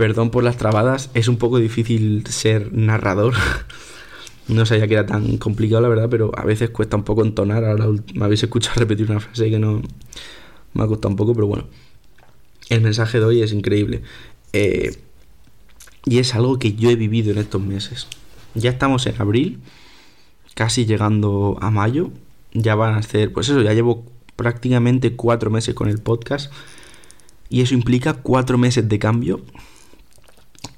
Perdón 0.00 0.30
por 0.30 0.42
las 0.42 0.56
trabadas, 0.56 1.10
es 1.12 1.28
un 1.28 1.36
poco 1.36 1.58
difícil 1.58 2.24
ser 2.26 2.72
narrador. 2.72 3.34
no 4.48 4.64
sabía 4.64 4.88
que 4.88 4.94
era 4.94 5.04
tan 5.04 5.36
complicado, 5.36 5.82
la 5.82 5.88
verdad, 5.88 6.08
pero 6.08 6.32
a 6.38 6.42
veces 6.46 6.70
cuesta 6.70 6.96
un 6.96 7.04
poco 7.04 7.22
entonar. 7.22 7.66
Ahora 7.66 7.86
me 8.14 8.24
habéis 8.24 8.42
escuchado 8.42 8.76
repetir 8.80 9.10
una 9.10 9.20
frase 9.20 9.50
que 9.50 9.58
no 9.58 9.82
me 10.72 10.82
ha 10.82 10.86
costado 10.86 11.10
un 11.10 11.16
poco, 11.16 11.34
pero 11.34 11.48
bueno. 11.48 11.66
El 12.70 12.80
mensaje 12.80 13.18
de 13.18 13.26
hoy 13.26 13.42
es 13.42 13.52
increíble. 13.52 14.00
Eh, 14.54 14.96
y 16.06 16.18
es 16.18 16.34
algo 16.34 16.58
que 16.58 16.72
yo 16.72 16.88
he 16.88 16.96
vivido 16.96 17.30
en 17.32 17.36
estos 17.36 17.60
meses. 17.60 18.06
Ya 18.54 18.70
estamos 18.70 19.04
en 19.04 19.20
abril, 19.20 19.60
casi 20.54 20.86
llegando 20.86 21.58
a 21.60 21.70
mayo. 21.70 22.10
Ya 22.54 22.74
van 22.74 22.94
a 22.94 23.02
ser, 23.02 23.34
pues 23.34 23.50
eso, 23.50 23.60
ya 23.60 23.74
llevo 23.74 24.06
prácticamente 24.34 25.14
cuatro 25.14 25.50
meses 25.50 25.74
con 25.74 25.90
el 25.90 25.98
podcast. 25.98 26.50
Y 27.50 27.60
eso 27.60 27.74
implica 27.74 28.14
cuatro 28.14 28.56
meses 28.56 28.88
de 28.88 28.98
cambio 28.98 29.42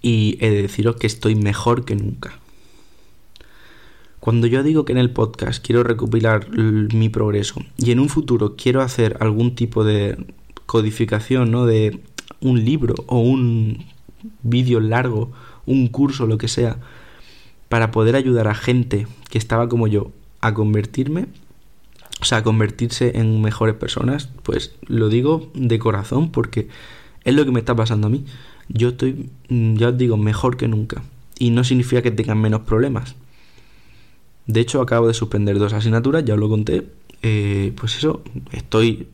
y 0.02 0.36
he 0.40 0.50
de 0.50 0.62
deciros 0.62 0.96
que 0.96 1.06
estoy 1.06 1.36
mejor 1.36 1.84
que 1.84 1.96
nunca. 1.96 2.38
Cuando 4.20 4.46
yo 4.46 4.62
digo 4.62 4.84
que 4.84 4.92
en 4.92 4.98
el 4.98 5.10
podcast 5.10 5.64
quiero 5.64 5.82
recopilar 5.82 6.48
mi 6.56 7.08
progreso 7.08 7.60
y 7.76 7.90
en 7.90 7.98
un 7.98 8.08
futuro 8.08 8.54
quiero 8.56 8.80
hacer 8.80 9.16
algún 9.20 9.54
tipo 9.54 9.82
de 9.82 10.26
codificación, 10.66 11.50
¿no? 11.50 11.66
De 11.66 12.00
un 12.40 12.64
libro 12.64 12.94
o 13.06 13.18
un 13.18 13.84
vídeo 14.42 14.80
largo, 14.80 15.32
un 15.66 15.88
curso, 15.88 16.26
lo 16.26 16.38
que 16.38 16.48
sea, 16.48 16.78
para 17.68 17.90
poder 17.90 18.14
ayudar 18.14 18.48
a 18.48 18.54
gente 18.54 19.06
que 19.28 19.38
estaba 19.38 19.68
como 19.68 19.88
yo 19.88 20.12
a 20.40 20.54
convertirme, 20.54 21.26
o 22.20 22.24
sea, 22.24 22.38
a 22.38 22.42
convertirse 22.44 23.18
en 23.18 23.40
mejores 23.42 23.74
personas, 23.74 24.28
pues 24.42 24.76
lo 24.86 25.08
digo 25.08 25.50
de 25.54 25.78
corazón 25.78 26.30
porque 26.30 26.68
es 27.24 27.34
lo 27.34 27.44
que 27.44 27.52
me 27.52 27.60
está 27.60 27.74
pasando 27.74 28.06
a 28.08 28.10
mí 28.10 28.24
yo 28.68 28.90
estoy, 28.90 29.30
mm, 29.48 29.74
ya 29.76 29.88
os 29.88 29.98
digo, 29.98 30.16
mejor 30.16 30.56
que 30.56 30.68
nunca. 30.68 31.02
Y 31.38 31.50
no 31.50 31.64
significa 31.64 32.02
que 32.02 32.10
tengan 32.10 32.40
menos 32.40 32.62
problemas. 32.62 33.14
De 34.46 34.60
hecho, 34.60 34.80
acabo 34.80 35.08
de 35.08 35.14
suspender 35.14 35.58
dos 35.58 35.72
asignaturas, 35.72 36.24
ya 36.24 36.34
os 36.34 36.40
lo 36.40 36.48
conté. 36.48 36.88
Eh, 37.22 37.72
pues 37.76 37.96
eso, 37.96 38.22
estoy 38.52 39.08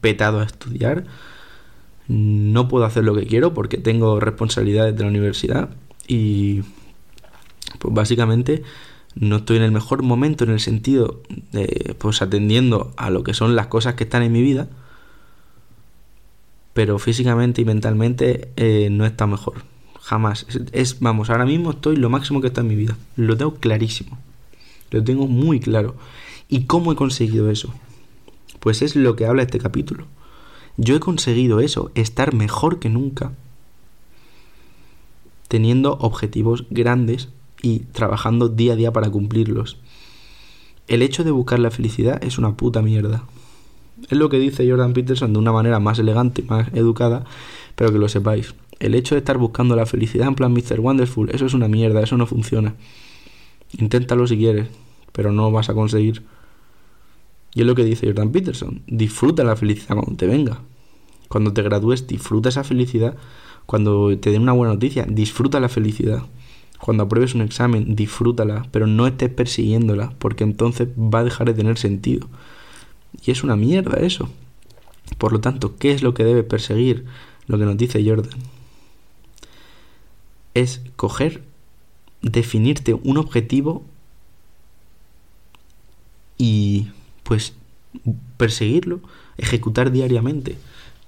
petado 0.00 0.40
a 0.40 0.44
estudiar. 0.44 1.04
No 2.08 2.68
puedo 2.68 2.84
hacer 2.84 3.04
lo 3.04 3.14
que 3.14 3.26
quiero 3.26 3.52
porque 3.54 3.78
tengo 3.78 4.20
responsabilidades 4.20 4.96
de 4.96 5.02
la 5.02 5.08
universidad. 5.08 5.70
Y 6.06 6.62
pues 7.78 7.92
básicamente 7.94 8.62
no 9.14 9.36
estoy 9.36 9.58
en 9.58 9.64
el 9.64 9.72
mejor 9.72 10.02
momento 10.02 10.44
en 10.44 10.50
el 10.50 10.60
sentido 10.60 11.22
de 11.52 11.94
pues 11.98 12.22
atendiendo 12.22 12.92
a 12.96 13.10
lo 13.10 13.24
que 13.24 13.34
son 13.34 13.56
las 13.56 13.66
cosas 13.66 13.94
que 13.94 14.04
están 14.04 14.22
en 14.22 14.32
mi 14.32 14.42
vida 14.42 14.68
pero 16.78 17.00
físicamente 17.00 17.60
y 17.60 17.64
mentalmente 17.64 18.52
eh, 18.54 18.86
no 18.88 19.04
está 19.04 19.26
mejor. 19.26 19.64
Jamás. 20.00 20.46
Es, 20.70 21.00
vamos, 21.00 21.28
ahora 21.28 21.44
mismo 21.44 21.72
estoy 21.72 21.96
lo 21.96 22.08
máximo 22.08 22.40
que 22.40 22.46
está 22.46 22.60
en 22.60 22.68
mi 22.68 22.76
vida. 22.76 22.96
Lo 23.16 23.36
tengo 23.36 23.56
clarísimo. 23.56 24.16
Lo 24.92 25.02
tengo 25.02 25.26
muy 25.26 25.58
claro. 25.58 25.96
¿Y 26.48 26.66
cómo 26.66 26.92
he 26.92 26.94
conseguido 26.94 27.50
eso? 27.50 27.74
Pues 28.60 28.80
es 28.80 28.94
lo 28.94 29.16
que 29.16 29.26
habla 29.26 29.42
este 29.42 29.58
capítulo. 29.58 30.06
Yo 30.76 30.94
he 30.94 31.00
conseguido 31.00 31.58
eso, 31.58 31.90
estar 31.96 32.32
mejor 32.32 32.78
que 32.78 32.90
nunca, 32.90 33.32
teniendo 35.48 35.94
objetivos 35.94 36.64
grandes 36.70 37.28
y 37.60 37.80
trabajando 37.80 38.48
día 38.48 38.74
a 38.74 38.76
día 38.76 38.92
para 38.92 39.10
cumplirlos. 39.10 39.78
El 40.86 41.02
hecho 41.02 41.24
de 41.24 41.32
buscar 41.32 41.58
la 41.58 41.72
felicidad 41.72 42.22
es 42.22 42.38
una 42.38 42.54
puta 42.56 42.82
mierda. 42.82 43.24
Es 44.08 44.16
lo 44.16 44.28
que 44.28 44.38
dice 44.38 44.68
Jordan 44.68 44.92
Peterson 44.92 45.32
de 45.32 45.38
una 45.38 45.52
manera 45.52 45.80
más 45.80 45.98
elegante, 45.98 46.42
más 46.42 46.68
educada, 46.74 47.24
pero 47.74 47.92
que 47.92 47.98
lo 47.98 48.08
sepáis. 48.08 48.54
El 48.78 48.94
hecho 48.94 49.14
de 49.14 49.18
estar 49.18 49.38
buscando 49.38 49.74
la 49.76 49.86
felicidad 49.86 50.28
en 50.28 50.34
plan 50.34 50.52
Mr. 50.52 50.80
Wonderful, 50.80 51.30
eso 51.30 51.46
es 51.46 51.54
una 51.54 51.68
mierda, 51.68 52.00
eso 52.00 52.16
no 52.16 52.26
funciona. 52.26 52.74
Inténtalo 53.76 54.26
si 54.26 54.38
quieres, 54.38 54.68
pero 55.12 55.32
no 55.32 55.50
vas 55.50 55.68
a 55.68 55.74
conseguir. 55.74 56.22
Y 57.54 57.62
es 57.62 57.66
lo 57.66 57.74
que 57.74 57.84
dice 57.84 58.06
Jordan 58.06 58.30
Peterson. 58.30 58.82
Disfruta 58.86 59.42
la 59.44 59.56
felicidad 59.56 59.96
cuando 59.96 60.16
te 60.16 60.26
venga. 60.26 60.60
Cuando 61.28 61.52
te 61.52 61.62
gradúes, 61.62 62.06
disfruta 62.06 62.48
esa 62.48 62.64
felicidad. 62.64 63.16
Cuando 63.66 64.16
te 64.18 64.30
den 64.30 64.42
una 64.42 64.52
buena 64.52 64.74
noticia, 64.74 65.04
disfruta 65.08 65.60
la 65.60 65.68
felicidad. 65.68 66.22
Cuando 66.80 67.02
apruebes 67.02 67.34
un 67.34 67.42
examen, 67.42 67.96
disfrútala, 67.96 68.66
pero 68.70 68.86
no 68.86 69.06
estés 69.06 69.30
persiguiéndola, 69.30 70.14
porque 70.18 70.44
entonces 70.44 70.88
va 70.88 71.18
a 71.20 71.24
dejar 71.24 71.48
de 71.48 71.54
tener 71.54 71.76
sentido. 71.76 72.28
Y 73.24 73.30
es 73.30 73.42
una 73.42 73.56
mierda 73.56 73.98
eso. 73.98 74.28
Por 75.16 75.32
lo 75.32 75.40
tanto, 75.40 75.76
¿qué 75.76 75.92
es 75.92 76.02
lo 76.02 76.14
que 76.14 76.24
debe 76.24 76.42
perseguir? 76.42 77.06
Lo 77.46 77.58
que 77.58 77.64
nos 77.64 77.76
dice 77.76 78.04
Jordan. 78.06 78.38
Es 80.54 80.82
coger, 80.96 81.42
definirte 82.22 82.94
un 82.94 83.16
objetivo 83.16 83.84
y 86.36 86.88
pues 87.22 87.54
perseguirlo, 88.36 89.00
ejecutar 89.36 89.90
diariamente. 89.90 90.56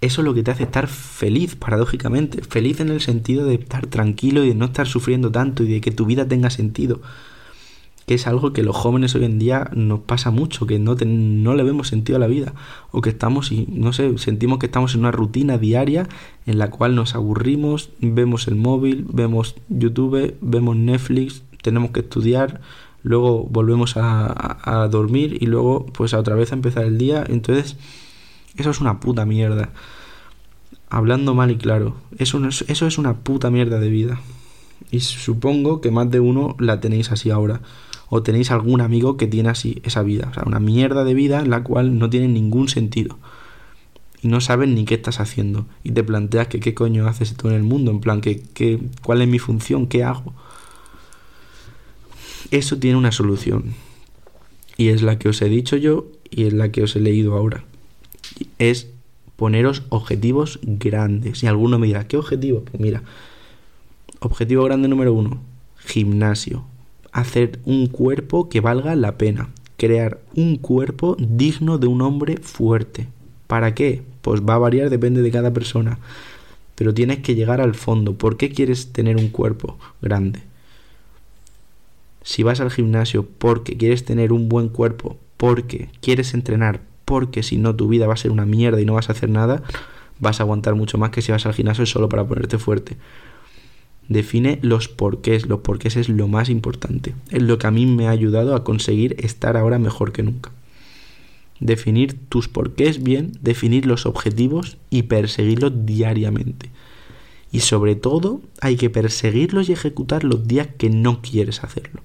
Eso 0.00 0.23
es 0.23 0.25
lo 0.25 0.33
que 0.33 0.42
te 0.42 0.50
hace 0.50 0.62
estar 0.62 0.88
feliz, 0.88 1.57
paradójicamente. 1.57 2.42
Feliz 2.42 2.80
en 2.80 2.88
el 2.88 3.00
sentido 3.00 3.45
de 3.45 3.57
estar 3.57 3.87
tranquilo 3.87 4.45
y 4.45 4.49
de 4.49 4.54
no 4.54 4.66
estar 4.66 4.87
sufriendo 4.87 5.30
tanto 5.30 5.62
y 5.62 5.69
de 5.69 5.80
que 5.80 5.90
tu 5.90 6.07
vida 6.07 6.26
tenga 6.26 6.49
sentido. 6.49 7.02
Que 8.10 8.14
es 8.14 8.26
algo 8.26 8.52
que 8.52 8.64
los 8.64 8.74
jóvenes 8.74 9.14
hoy 9.14 9.24
en 9.24 9.38
día 9.38 9.70
nos 9.72 10.00
pasa 10.00 10.32
mucho, 10.32 10.66
que 10.66 10.80
no, 10.80 10.96
no 10.96 11.54
le 11.54 11.62
vemos 11.62 11.86
sentido 11.86 12.16
a 12.16 12.18
la 12.18 12.26
vida. 12.26 12.54
O 12.90 13.02
que 13.02 13.10
estamos, 13.10 13.52
y 13.52 13.68
no 13.70 13.92
sé, 13.92 14.18
sentimos 14.18 14.58
que 14.58 14.66
estamos 14.66 14.94
en 14.94 15.00
una 15.02 15.12
rutina 15.12 15.58
diaria 15.58 16.08
en 16.44 16.58
la 16.58 16.70
cual 16.70 16.96
nos 16.96 17.14
aburrimos, 17.14 17.90
vemos 18.00 18.48
el 18.48 18.56
móvil, 18.56 19.06
vemos 19.12 19.54
YouTube, 19.68 20.34
vemos 20.40 20.74
Netflix, 20.74 21.44
tenemos 21.62 21.92
que 21.92 22.00
estudiar, 22.00 22.60
luego 23.04 23.44
volvemos 23.44 23.96
a, 23.96 24.88
dormir 24.90 25.38
y 25.40 25.46
luego 25.46 25.86
pues 25.86 26.12
a 26.12 26.18
otra 26.18 26.34
vez 26.34 26.50
a 26.50 26.56
empezar 26.56 26.86
el 26.86 26.98
día. 26.98 27.22
Entonces 27.28 27.76
eso 28.56 28.70
es 28.70 28.80
una 28.80 28.98
puta 28.98 29.24
mierda. 29.24 29.70
Hablando 30.88 31.36
mal 31.36 31.52
y 31.52 31.58
claro, 31.58 31.94
eso, 32.18 32.44
es, 32.44 32.64
eso 32.66 32.88
es 32.88 32.98
una 32.98 33.18
puta 33.18 33.52
mierda 33.52 33.78
de 33.78 33.88
vida. 33.88 34.20
Y 34.90 34.98
supongo 34.98 35.80
que 35.80 35.92
más 35.92 36.10
de 36.10 36.18
uno 36.18 36.56
la 36.58 36.80
tenéis 36.80 37.12
así 37.12 37.30
ahora. 37.30 37.60
O 38.10 38.22
tenéis 38.22 38.50
algún 38.50 38.82
amigo 38.82 39.16
que 39.16 39.26
tiene 39.26 39.48
así 39.48 39.80
esa 39.84 40.02
vida. 40.02 40.28
O 40.30 40.34
sea, 40.34 40.42
una 40.44 40.60
mierda 40.60 41.04
de 41.04 41.14
vida 41.14 41.40
en 41.40 41.48
la 41.48 41.62
cual 41.62 41.98
no 41.98 42.10
tiene 42.10 42.28
ningún 42.28 42.68
sentido. 42.68 43.18
Y 44.20 44.28
no 44.28 44.42
sabes 44.42 44.68
ni 44.68 44.84
qué 44.84 44.94
estás 44.96 45.20
haciendo. 45.20 45.64
Y 45.82 45.92
te 45.92 46.04
planteas 46.04 46.48
que 46.48 46.60
qué 46.60 46.74
coño 46.74 47.06
haces 47.06 47.34
tú 47.34 47.48
en 47.48 47.54
el 47.54 47.62
mundo. 47.62 47.90
En 47.90 48.00
plan, 48.00 48.20
que, 48.20 48.42
que, 48.42 48.80
¿cuál 49.02 49.22
es 49.22 49.28
mi 49.28 49.38
función? 49.38 49.86
¿Qué 49.86 50.04
hago? 50.04 50.34
Eso 52.50 52.78
tiene 52.78 52.98
una 52.98 53.12
solución. 53.12 53.74
Y 54.76 54.88
es 54.88 55.00
la 55.00 55.18
que 55.18 55.30
os 55.30 55.40
he 55.40 55.48
dicho 55.48 55.76
yo 55.76 56.08
y 56.30 56.44
es 56.44 56.52
la 56.52 56.70
que 56.70 56.82
os 56.82 56.96
he 56.96 57.00
leído 57.00 57.36
ahora 57.36 57.64
es 58.58 58.90
poneros 59.36 59.82
objetivos 59.88 60.60
grandes. 60.62 61.42
Y 61.42 61.46
alguno 61.46 61.78
me 61.78 61.86
dirá, 61.86 62.06
¿qué 62.06 62.16
objetivo? 62.16 62.62
Pues 62.62 62.80
mira, 62.80 63.02
objetivo 64.20 64.64
grande 64.64 64.88
número 64.88 65.12
uno, 65.12 65.40
gimnasio. 65.78 66.64
Hacer 67.12 67.58
un 67.64 67.86
cuerpo 67.86 68.48
que 68.48 68.60
valga 68.60 68.94
la 68.96 69.18
pena. 69.18 69.50
Crear 69.76 70.20
un 70.34 70.56
cuerpo 70.56 71.16
digno 71.18 71.78
de 71.78 71.86
un 71.86 72.02
hombre 72.02 72.36
fuerte. 72.36 73.08
¿Para 73.46 73.74
qué? 73.74 74.02
Pues 74.22 74.42
va 74.42 74.54
a 74.54 74.58
variar, 74.58 74.90
depende 74.90 75.22
de 75.22 75.30
cada 75.30 75.52
persona. 75.52 75.98
Pero 76.74 76.94
tienes 76.94 77.18
que 77.18 77.34
llegar 77.34 77.60
al 77.60 77.74
fondo. 77.74 78.14
¿Por 78.14 78.36
qué 78.36 78.50
quieres 78.50 78.92
tener 78.92 79.16
un 79.16 79.28
cuerpo 79.28 79.78
grande? 80.00 80.40
Si 82.22 82.42
vas 82.42 82.60
al 82.60 82.70
gimnasio 82.70 83.26
porque 83.26 83.76
quieres 83.76 84.04
tener 84.04 84.32
un 84.32 84.48
buen 84.48 84.68
cuerpo, 84.68 85.16
porque 85.36 85.88
quieres 86.00 86.34
entrenar, 86.34 86.80
porque 87.06 87.42
si 87.42 87.56
no 87.56 87.74
tu 87.74 87.88
vida 87.88 88.06
va 88.06 88.14
a 88.14 88.18
ser 88.18 88.30
una 88.30 88.46
mierda 88.46 88.80
y 88.80 88.84
no 88.84 88.94
vas 88.94 89.08
a 89.08 89.12
hacer 89.12 89.30
nada, 89.30 89.62
vas 90.20 90.38
a 90.38 90.42
aguantar 90.42 90.74
mucho 90.74 90.98
más 90.98 91.10
que 91.10 91.22
si 91.22 91.32
vas 91.32 91.46
al 91.46 91.54
gimnasio 91.54 91.86
solo 91.86 92.08
para 92.08 92.24
ponerte 92.24 92.58
fuerte. 92.58 92.96
Define 94.10 94.58
los 94.60 94.88
porqués, 94.88 95.46
los 95.46 95.60
porqués 95.60 95.94
es 95.94 96.08
lo 96.08 96.26
más 96.26 96.48
importante, 96.48 97.14
es 97.30 97.44
lo 97.44 97.58
que 97.58 97.68
a 97.68 97.70
mí 97.70 97.86
me 97.86 98.08
ha 98.08 98.10
ayudado 98.10 98.56
a 98.56 98.64
conseguir 98.64 99.14
estar 99.20 99.56
ahora 99.56 99.78
mejor 99.78 100.10
que 100.10 100.24
nunca. 100.24 100.50
Definir 101.60 102.18
tus 102.28 102.48
porqués 102.48 103.04
bien, 103.04 103.30
definir 103.40 103.86
los 103.86 104.06
objetivos 104.06 104.78
y 104.90 105.02
perseguirlos 105.04 105.86
diariamente. 105.86 106.70
Y 107.52 107.60
sobre 107.60 107.94
todo 107.94 108.40
hay 108.60 108.74
que 108.74 108.90
perseguirlos 108.90 109.68
y 109.68 109.74
ejecutar 109.74 110.24
los 110.24 110.48
días 110.48 110.66
que 110.76 110.90
no 110.90 111.22
quieres 111.22 111.62
hacerlo. 111.62 112.02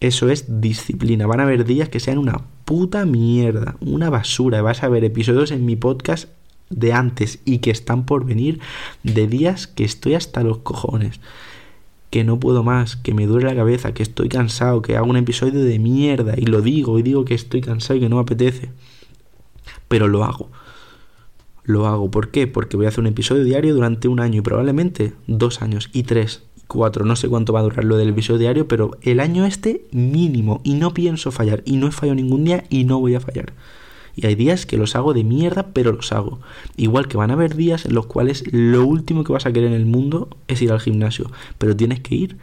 Eso 0.00 0.30
es 0.30 0.62
disciplina. 0.62 1.26
Van 1.26 1.40
a 1.40 1.42
haber 1.42 1.66
días 1.66 1.90
que 1.90 2.00
sean 2.00 2.16
una 2.16 2.40
puta 2.64 3.04
mierda, 3.04 3.76
una 3.80 4.08
basura. 4.08 4.62
Vas 4.62 4.82
a 4.82 4.88
ver 4.88 5.04
episodios 5.04 5.50
en 5.50 5.66
mi 5.66 5.76
podcast 5.76 6.30
de 6.70 6.92
antes 6.92 7.40
y 7.44 7.58
que 7.58 7.70
están 7.70 8.06
por 8.06 8.24
venir 8.24 8.60
de 9.02 9.26
días 9.26 9.66
que 9.66 9.84
estoy 9.84 10.14
hasta 10.14 10.42
los 10.42 10.58
cojones. 10.58 11.20
Que 12.10 12.24
no 12.24 12.40
puedo 12.40 12.64
más, 12.64 12.96
que 12.96 13.14
me 13.14 13.26
duele 13.26 13.46
la 13.46 13.54
cabeza, 13.54 13.94
que 13.94 14.02
estoy 14.02 14.28
cansado, 14.28 14.82
que 14.82 14.96
hago 14.96 15.06
un 15.06 15.16
episodio 15.16 15.60
de 15.60 15.78
mierda 15.78 16.34
y 16.36 16.46
lo 16.46 16.62
digo 16.62 16.98
y 16.98 17.02
digo 17.02 17.24
que 17.24 17.34
estoy 17.34 17.60
cansado 17.60 17.98
y 17.98 18.00
que 18.00 18.08
no 18.08 18.16
me 18.16 18.22
apetece. 18.22 18.70
Pero 19.88 20.08
lo 20.08 20.24
hago. 20.24 20.50
Lo 21.62 21.86
hago. 21.86 22.10
¿Por 22.10 22.30
qué? 22.30 22.46
Porque 22.46 22.76
voy 22.76 22.86
a 22.86 22.88
hacer 22.88 23.00
un 23.00 23.06
episodio 23.06 23.44
diario 23.44 23.74
durante 23.74 24.08
un 24.08 24.18
año 24.18 24.38
y 24.38 24.42
probablemente 24.42 25.12
dos 25.26 25.62
años 25.62 25.90
y 25.92 26.04
tres 26.04 26.42
cuatro, 26.70 27.04
no 27.04 27.16
sé 27.16 27.28
cuánto 27.28 27.52
va 27.52 27.60
a 27.60 27.64
durar 27.64 27.84
lo 27.84 27.96
del 27.96 28.10
episodio 28.10 28.38
diario, 28.38 28.68
pero 28.68 28.96
el 29.02 29.20
año 29.20 29.44
este 29.44 29.84
mínimo 29.90 30.60
y 30.64 30.74
no 30.74 30.94
pienso 30.94 31.32
fallar 31.32 31.62
y 31.66 31.76
no 31.76 31.88
he 31.88 31.90
fallado 31.90 32.14
ningún 32.14 32.44
día 32.44 32.64
y 32.70 32.84
no 32.84 33.00
voy 33.00 33.16
a 33.16 33.20
fallar. 33.20 33.52
Y 34.16 34.26
hay 34.26 34.34
días 34.34 34.66
que 34.66 34.76
los 34.76 34.96
hago 34.96 35.14
de 35.14 35.24
mierda, 35.24 35.68
pero 35.72 35.92
los 35.92 36.12
hago. 36.12 36.40
Igual 36.76 37.08
que 37.08 37.16
van 37.16 37.30
a 37.30 37.34
haber 37.34 37.54
días 37.54 37.84
en 37.84 37.94
los 37.94 38.06
cuales 38.06 38.44
lo 38.52 38.84
último 38.84 39.24
que 39.24 39.32
vas 39.32 39.46
a 39.46 39.52
querer 39.52 39.68
en 39.68 39.74
el 39.74 39.86
mundo 39.86 40.28
es 40.48 40.60
ir 40.62 40.72
al 40.72 40.80
gimnasio, 40.80 41.30
pero 41.58 41.76
tienes 41.76 42.00
que 42.00 42.14
ir 42.14 42.36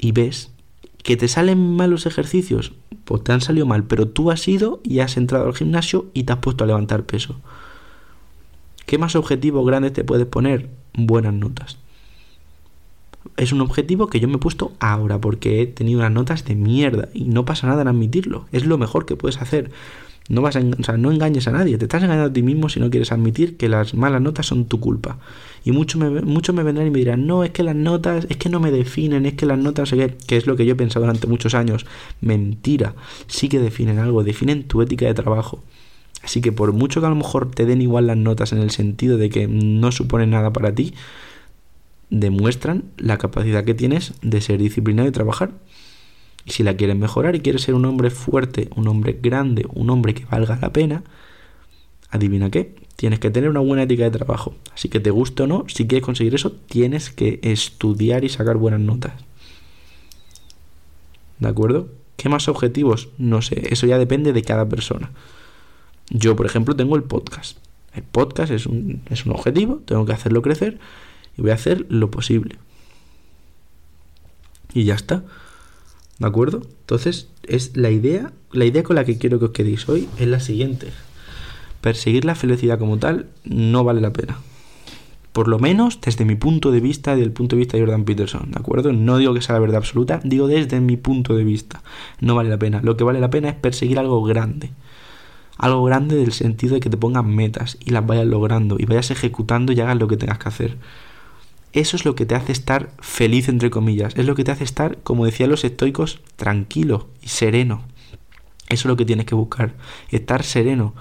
y 0.00 0.12
ves 0.12 0.50
que 1.02 1.16
te 1.16 1.28
salen 1.28 1.76
mal 1.76 1.90
los 1.90 2.06
ejercicios, 2.06 2.72
pues 3.04 3.24
te 3.24 3.32
han 3.32 3.40
salido 3.40 3.66
mal, 3.66 3.84
pero 3.84 4.08
tú 4.08 4.30
has 4.30 4.46
ido 4.46 4.80
y 4.84 5.00
has 5.00 5.16
entrado 5.16 5.46
al 5.46 5.54
gimnasio 5.54 6.06
y 6.14 6.24
te 6.24 6.32
has 6.32 6.38
puesto 6.40 6.64
a 6.64 6.66
levantar 6.66 7.04
peso. 7.04 7.40
¿Qué 8.86 8.98
más 8.98 9.16
objetivos 9.16 9.66
grandes 9.66 9.92
te 9.92 10.04
puedes 10.04 10.26
poner? 10.26 10.70
Buenas 10.94 11.34
notas 11.34 11.78
es 13.38 13.52
un 13.52 13.60
objetivo 13.60 14.08
que 14.08 14.20
yo 14.20 14.28
me 14.28 14.34
he 14.34 14.38
puesto 14.38 14.72
ahora 14.80 15.20
porque 15.20 15.62
he 15.62 15.66
tenido 15.66 16.00
unas 16.00 16.12
notas 16.12 16.44
de 16.44 16.56
mierda 16.56 17.08
y 17.14 17.24
no 17.24 17.44
pasa 17.44 17.68
nada 17.68 17.82
en 17.82 17.88
admitirlo. 17.88 18.46
Es 18.52 18.66
lo 18.66 18.78
mejor 18.78 19.06
que 19.06 19.16
puedes 19.16 19.40
hacer. 19.40 19.70
No 20.28 20.42
vas 20.42 20.56
a, 20.56 20.60
o 20.60 20.82
sea, 20.82 20.98
no 20.98 21.10
engañes 21.10 21.48
a 21.48 21.52
nadie, 21.52 21.78
te 21.78 21.86
estás 21.86 22.02
engañando 22.02 22.30
a 22.30 22.32
ti 22.32 22.42
mismo 22.42 22.68
si 22.68 22.80
no 22.80 22.90
quieres 22.90 23.12
admitir 23.12 23.56
que 23.56 23.68
las 23.68 23.94
malas 23.94 24.20
notas 24.20 24.46
son 24.46 24.66
tu 24.66 24.78
culpa. 24.78 25.18
Y 25.64 25.72
muchos 25.72 26.00
me, 26.00 26.20
mucho 26.20 26.52
me 26.52 26.62
vendrán 26.62 26.86
y 26.88 26.90
me 26.90 26.98
dirán, 26.98 27.26
no, 27.26 27.44
es 27.44 27.50
que 27.50 27.62
las 27.62 27.76
notas, 27.76 28.26
es 28.28 28.36
que 28.36 28.50
no 28.50 28.60
me 28.60 28.70
definen, 28.70 29.24
es 29.24 29.34
que 29.34 29.46
las 29.46 29.58
notas, 29.58 29.90
que 29.92 30.36
es 30.36 30.46
lo 30.46 30.56
que 30.56 30.66
yo 30.66 30.72
he 30.72 30.76
pensado 30.76 31.06
durante 31.06 31.28
muchos 31.28 31.54
años. 31.54 31.86
Mentira, 32.20 32.94
sí 33.26 33.48
que 33.48 33.58
definen 33.58 33.98
algo, 33.98 34.22
definen 34.22 34.64
tu 34.64 34.82
ética 34.82 35.06
de 35.06 35.14
trabajo. 35.14 35.62
Así 36.22 36.40
que 36.40 36.52
por 36.52 36.72
mucho 36.72 37.00
que 37.00 37.06
a 37.06 37.10
lo 37.10 37.16
mejor 37.16 37.50
te 37.50 37.64
den 37.64 37.80
igual 37.80 38.08
las 38.08 38.16
notas 38.16 38.52
en 38.52 38.58
el 38.58 38.70
sentido 38.70 39.16
de 39.16 39.30
que 39.30 39.46
no 39.46 39.92
suponen 39.92 40.30
nada 40.30 40.52
para 40.52 40.74
ti, 40.74 40.92
demuestran 42.10 42.84
la 42.96 43.18
capacidad 43.18 43.64
que 43.64 43.74
tienes 43.74 44.14
de 44.22 44.40
ser 44.40 44.58
disciplinado 44.58 45.08
y 45.08 45.12
trabajar. 45.12 45.52
Y 46.44 46.52
si 46.52 46.62
la 46.62 46.76
quieres 46.76 46.96
mejorar 46.96 47.34
y 47.34 47.40
quieres 47.40 47.62
ser 47.62 47.74
un 47.74 47.84
hombre 47.84 48.10
fuerte, 48.10 48.68
un 48.74 48.88
hombre 48.88 49.18
grande, 49.20 49.66
un 49.74 49.90
hombre 49.90 50.14
que 50.14 50.24
valga 50.24 50.58
la 50.60 50.72
pena, 50.72 51.04
adivina 52.10 52.50
qué, 52.50 52.74
tienes 52.96 53.18
que 53.18 53.30
tener 53.30 53.50
una 53.50 53.60
buena 53.60 53.82
ética 53.82 54.04
de 54.04 54.10
trabajo. 54.10 54.54
Así 54.72 54.88
que 54.88 55.00
te 55.00 55.10
guste 55.10 55.42
o 55.42 55.46
no, 55.46 55.64
si 55.68 55.86
quieres 55.86 56.04
conseguir 56.04 56.34
eso, 56.34 56.52
tienes 56.52 57.10
que 57.10 57.38
estudiar 57.42 58.24
y 58.24 58.28
sacar 58.28 58.56
buenas 58.56 58.80
notas. 58.80 59.12
¿De 61.38 61.48
acuerdo? 61.48 61.88
¿Qué 62.16 62.28
más 62.28 62.48
objetivos? 62.48 63.10
No 63.18 63.42
sé, 63.42 63.68
eso 63.70 63.86
ya 63.86 63.98
depende 63.98 64.32
de 64.32 64.42
cada 64.42 64.68
persona. 64.68 65.12
Yo, 66.10 66.34
por 66.34 66.46
ejemplo, 66.46 66.74
tengo 66.74 66.96
el 66.96 67.04
podcast. 67.04 67.58
El 67.94 68.02
podcast 68.02 68.50
es 68.50 68.66
un, 68.66 69.02
es 69.10 69.26
un 69.26 69.32
objetivo, 69.32 69.82
tengo 69.84 70.04
que 70.06 70.12
hacerlo 70.12 70.42
crecer 70.42 70.78
y 71.38 71.42
voy 71.42 71.52
a 71.52 71.54
hacer 71.54 71.86
lo 71.88 72.10
posible. 72.10 72.56
Y 74.74 74.84
ya 74.84 74.94
está. 74.94 75.22
¿De 76.18 76.26
acuerdo? 76.26 76.62
Entonces, 76.80 77.28
es 77.44 77.76
la 77.76 77.90
idea, 77.90 78.32
la 78.52 78.64
idea 78.64 78.82
con 78.82 78.96
la 78.96 79.04
que 79.04 79.18
quiero 79.18 79.38
que 79.38 79.46
os 79.46 79.50
quedéis 79.52 79.88
hoy 79.88 80.08
es 80.18 80.26
la 80.26 80.40
siguiente. 80.40 80.88
Perseguir 81.80 82.24
la 82.24 82.34
felicidad 82.34 82.78
como 82.78 82.98
tal 82.98 83.28
no 83.44 83.84
vale 83.84 84.00
la 84.00 84.12
pena. 84.12 84.38
Por 85.32 85.46
lo 85.46 85.60
menos 85.60 86.00
desde 86.00 86.24
mi 86.24 86.34
punto 86.34 86.72
de 86.72 86.80
vista 86.80 87.16
y 87.16 87.20
del 87.20 87.30
punto 87.30 87.54
de 87.54 87.60
vista 87.60 87.76
de 87.76 87.84
Jordan 87.84 88.04
Peterson, 88.04 88.50
¿de 88.50 88.58
acuerdo? 88.58 88.92
No 88.92 89.18
digo 89.18 89.34
que 89.34 89.40
sea 89.40 89.54
la 89.54 89.60
verdad 89.60 89.76
absoluta, 89.76 90.20
digo 90.24 90.48
desde 90.48 90.80
mi 90.80 90.96
punto 90.96 91.36
de 91.36 91.44
vista. 91.44 91.82
No 92.20 92.34
vale 92.34 92.50
la 92.50 92.58
pena. 92.58 92.80
Lo 92.82 92.96
que 92.96 93.04
vale 93.04 93.20
la 93.20 93.30
pena 93.30 93.48
es 93.50 93.54
perseguir 93.54 94.00
algo 94.00 94.20
grande. 94.24 94.70
Algo 95.56 95.84
grande 95.84 96.16
del 96.16 96.32
sentido 96.32 96.74
de 96.74 96.80
que 96.80 96.90
te 96.90 96.96
pongan 96.96 97.32
metas 97.32 97.78
y 97.84 97.90
las 97.90 98.04
vayas 98.04 98.26
logrando 98.26 98.76
y 98.78 98.86
vayas 98.86 99.12
ejecutando 99.12 99.72
y 99.72 99.80
hagas 99.80 99.96
lo 99.96 100.08
que 100.08 100.16
tengas 100.16 100.38
que 100.38 100.48
hacer. 100.48 100.76
Eso 101.72 101.96
es 101.96 102.04
lo 102.04 102.14
que 102.14 102.26
te 102.26 102.34
hace 102.34 102.52
estar 102.52 102.90
feliz, 103.00 103.48
entre 103.48 103.70
comillas. 103.70 104.14
Es 104.16 104.26
lo 104.26 104.34
que 104.34 104.44
te 104.44 104.50
hace 104.50 104.64
estar, 104.64 104.98
como 105.02 105.26
decían 105.26 105.50
los 105.50 105.64
estoicos, 105.64 106.20
tranquilo 106.36 107.08
y 107.22 107.28
sereno. 107.28 107.82
Eso 108.68 108.82
es 108.82 108.86
lo 108.86 108.96
que 108.96 109.04
tienes 109.04 109.26
que 109.26 109.34
buscar. 109.34 109.74
Estar 110.10 110.42
sereno. 110.44 110.94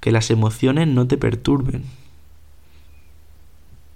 Que 0.00 0.12
las 0.12 0.30
emociones 0.30 0.88
no 0.88 1.06
te 1.06 1.16
perturben. 1.16 1.84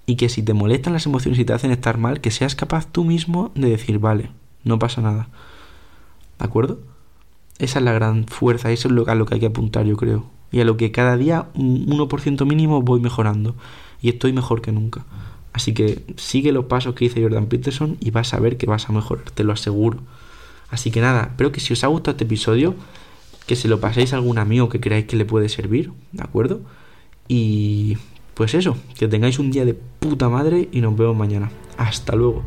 Y 0.06 0.16
que 0.16 0.28
si 0.28 0.42
te 0.42 0.54
molestan 0.54 0.92
las 0.92 1.06
emociones 1.06 1.38
y 1.38 1.44
te 1.44 1.52
hacen 1.52 1.72
estar 1.72 1.98
mal, 1.98 2.20
que 2.20 2.30
seas 2.30 2.54
capaz 2.54 2.86
tú 2.90 3.04
mismo 3.04 3.50
de 3.54 3.70
decir, 3.70 3.98
vale, 3.98 4.30
no 4.62 4.78
pasa 4.78 5.00
nada. 5.00 5.28
¿De 6.38 6.44
acuerdo? 6.44 6.80
Esa 7.58 7.78
es 7.78 7.84
la 7.84 7.92
gran 7.92 8.26
fuerza, 8.26 8.70
eso 8.70 8.88
es 8.88 8.94
lo, 8.94 9.08
a 9.08 9.14
lo 9.14 9.26
que 9.26 9.34
hay 9.34 9.40
que 9.40 9.46
apuntar, 9.46 9.86
yo 9.86 9.96
creo. 9.96 10.26
Y 10.52 10.60
a 10.60 10.64
lo 10.64 10.76
que 10.76 10.92
cada 10.92 11.16
día, 11.16 11.48
un 11.54 11.86
1% 11.86 12.46
mínimo, 12.46 12.82
voy 12.82 13.00
mejorando. 13.00 13.56
Y 14.00 14.10
estoy 14.10 14.32
mejor 14.32 14.60
que 14.60 14.72
nunca. 14.72 15.04
Así 15.56 15.72
que 15.72 16.02
sigue 16.18 16.52
los 16.52 16.66
pasos 16.66 16.94
que 16.94 17.06
dice 17.06 17.22
Jordan 17.22 17.46
Peterson 17.46 17.96
y 17.98 18.10
vas 18.10 18.34
a 18.34 18.40
ver 18.40 18.58
que 18.58 18.66
vas 18.66 18.90
a 18.90 18.92
mejorar, 18.92 19.30
te 19.30 19.42
lo 19.42 19.54
aseguro. 19.54 20.00
Así 20.68 20.90
que 20.90 21.00
nada, 21.00 21.28
espero 21.30 21.50
que 21.50 21.60
si 21.60 21.72
os 21.72 21.82
ha 21.82 21.86
gustado 21.86 22.10
este 22.10 22.24
episodio, 22.24 22.74
que 23.46 23.56
se 23.56 23.66
lo 23.66 23.80
paséis 23.80 24.12
a 24.12 24.16
algún 24.16 24.36
amigo 24.36 24.68
que 24.68 24.80
creáis 24.80 25.06
que 25.06 25.16
le 25.16 25.24
puede 25.24 25.48
servir, 25.48 25.92
¿de 26.12 26.22
acuerdo? 26.22 26.60
Y 27.26 27.96
pues 28.34 28.52
eso, 28.52 28.76
que 28.98 29.08
tengáis 29.08 29.38
un 29.38 29.50
día 29.50 29.64
de 29.64 29.72
puta 29.72 30.28
madre 30.28 30.68
y 30.72 30.82
nos 30.82 30.94
vemos 30.94 31.16
mañana. 31.16 31.50
Hasta 31.78 32.14
luego. 32.14 32.44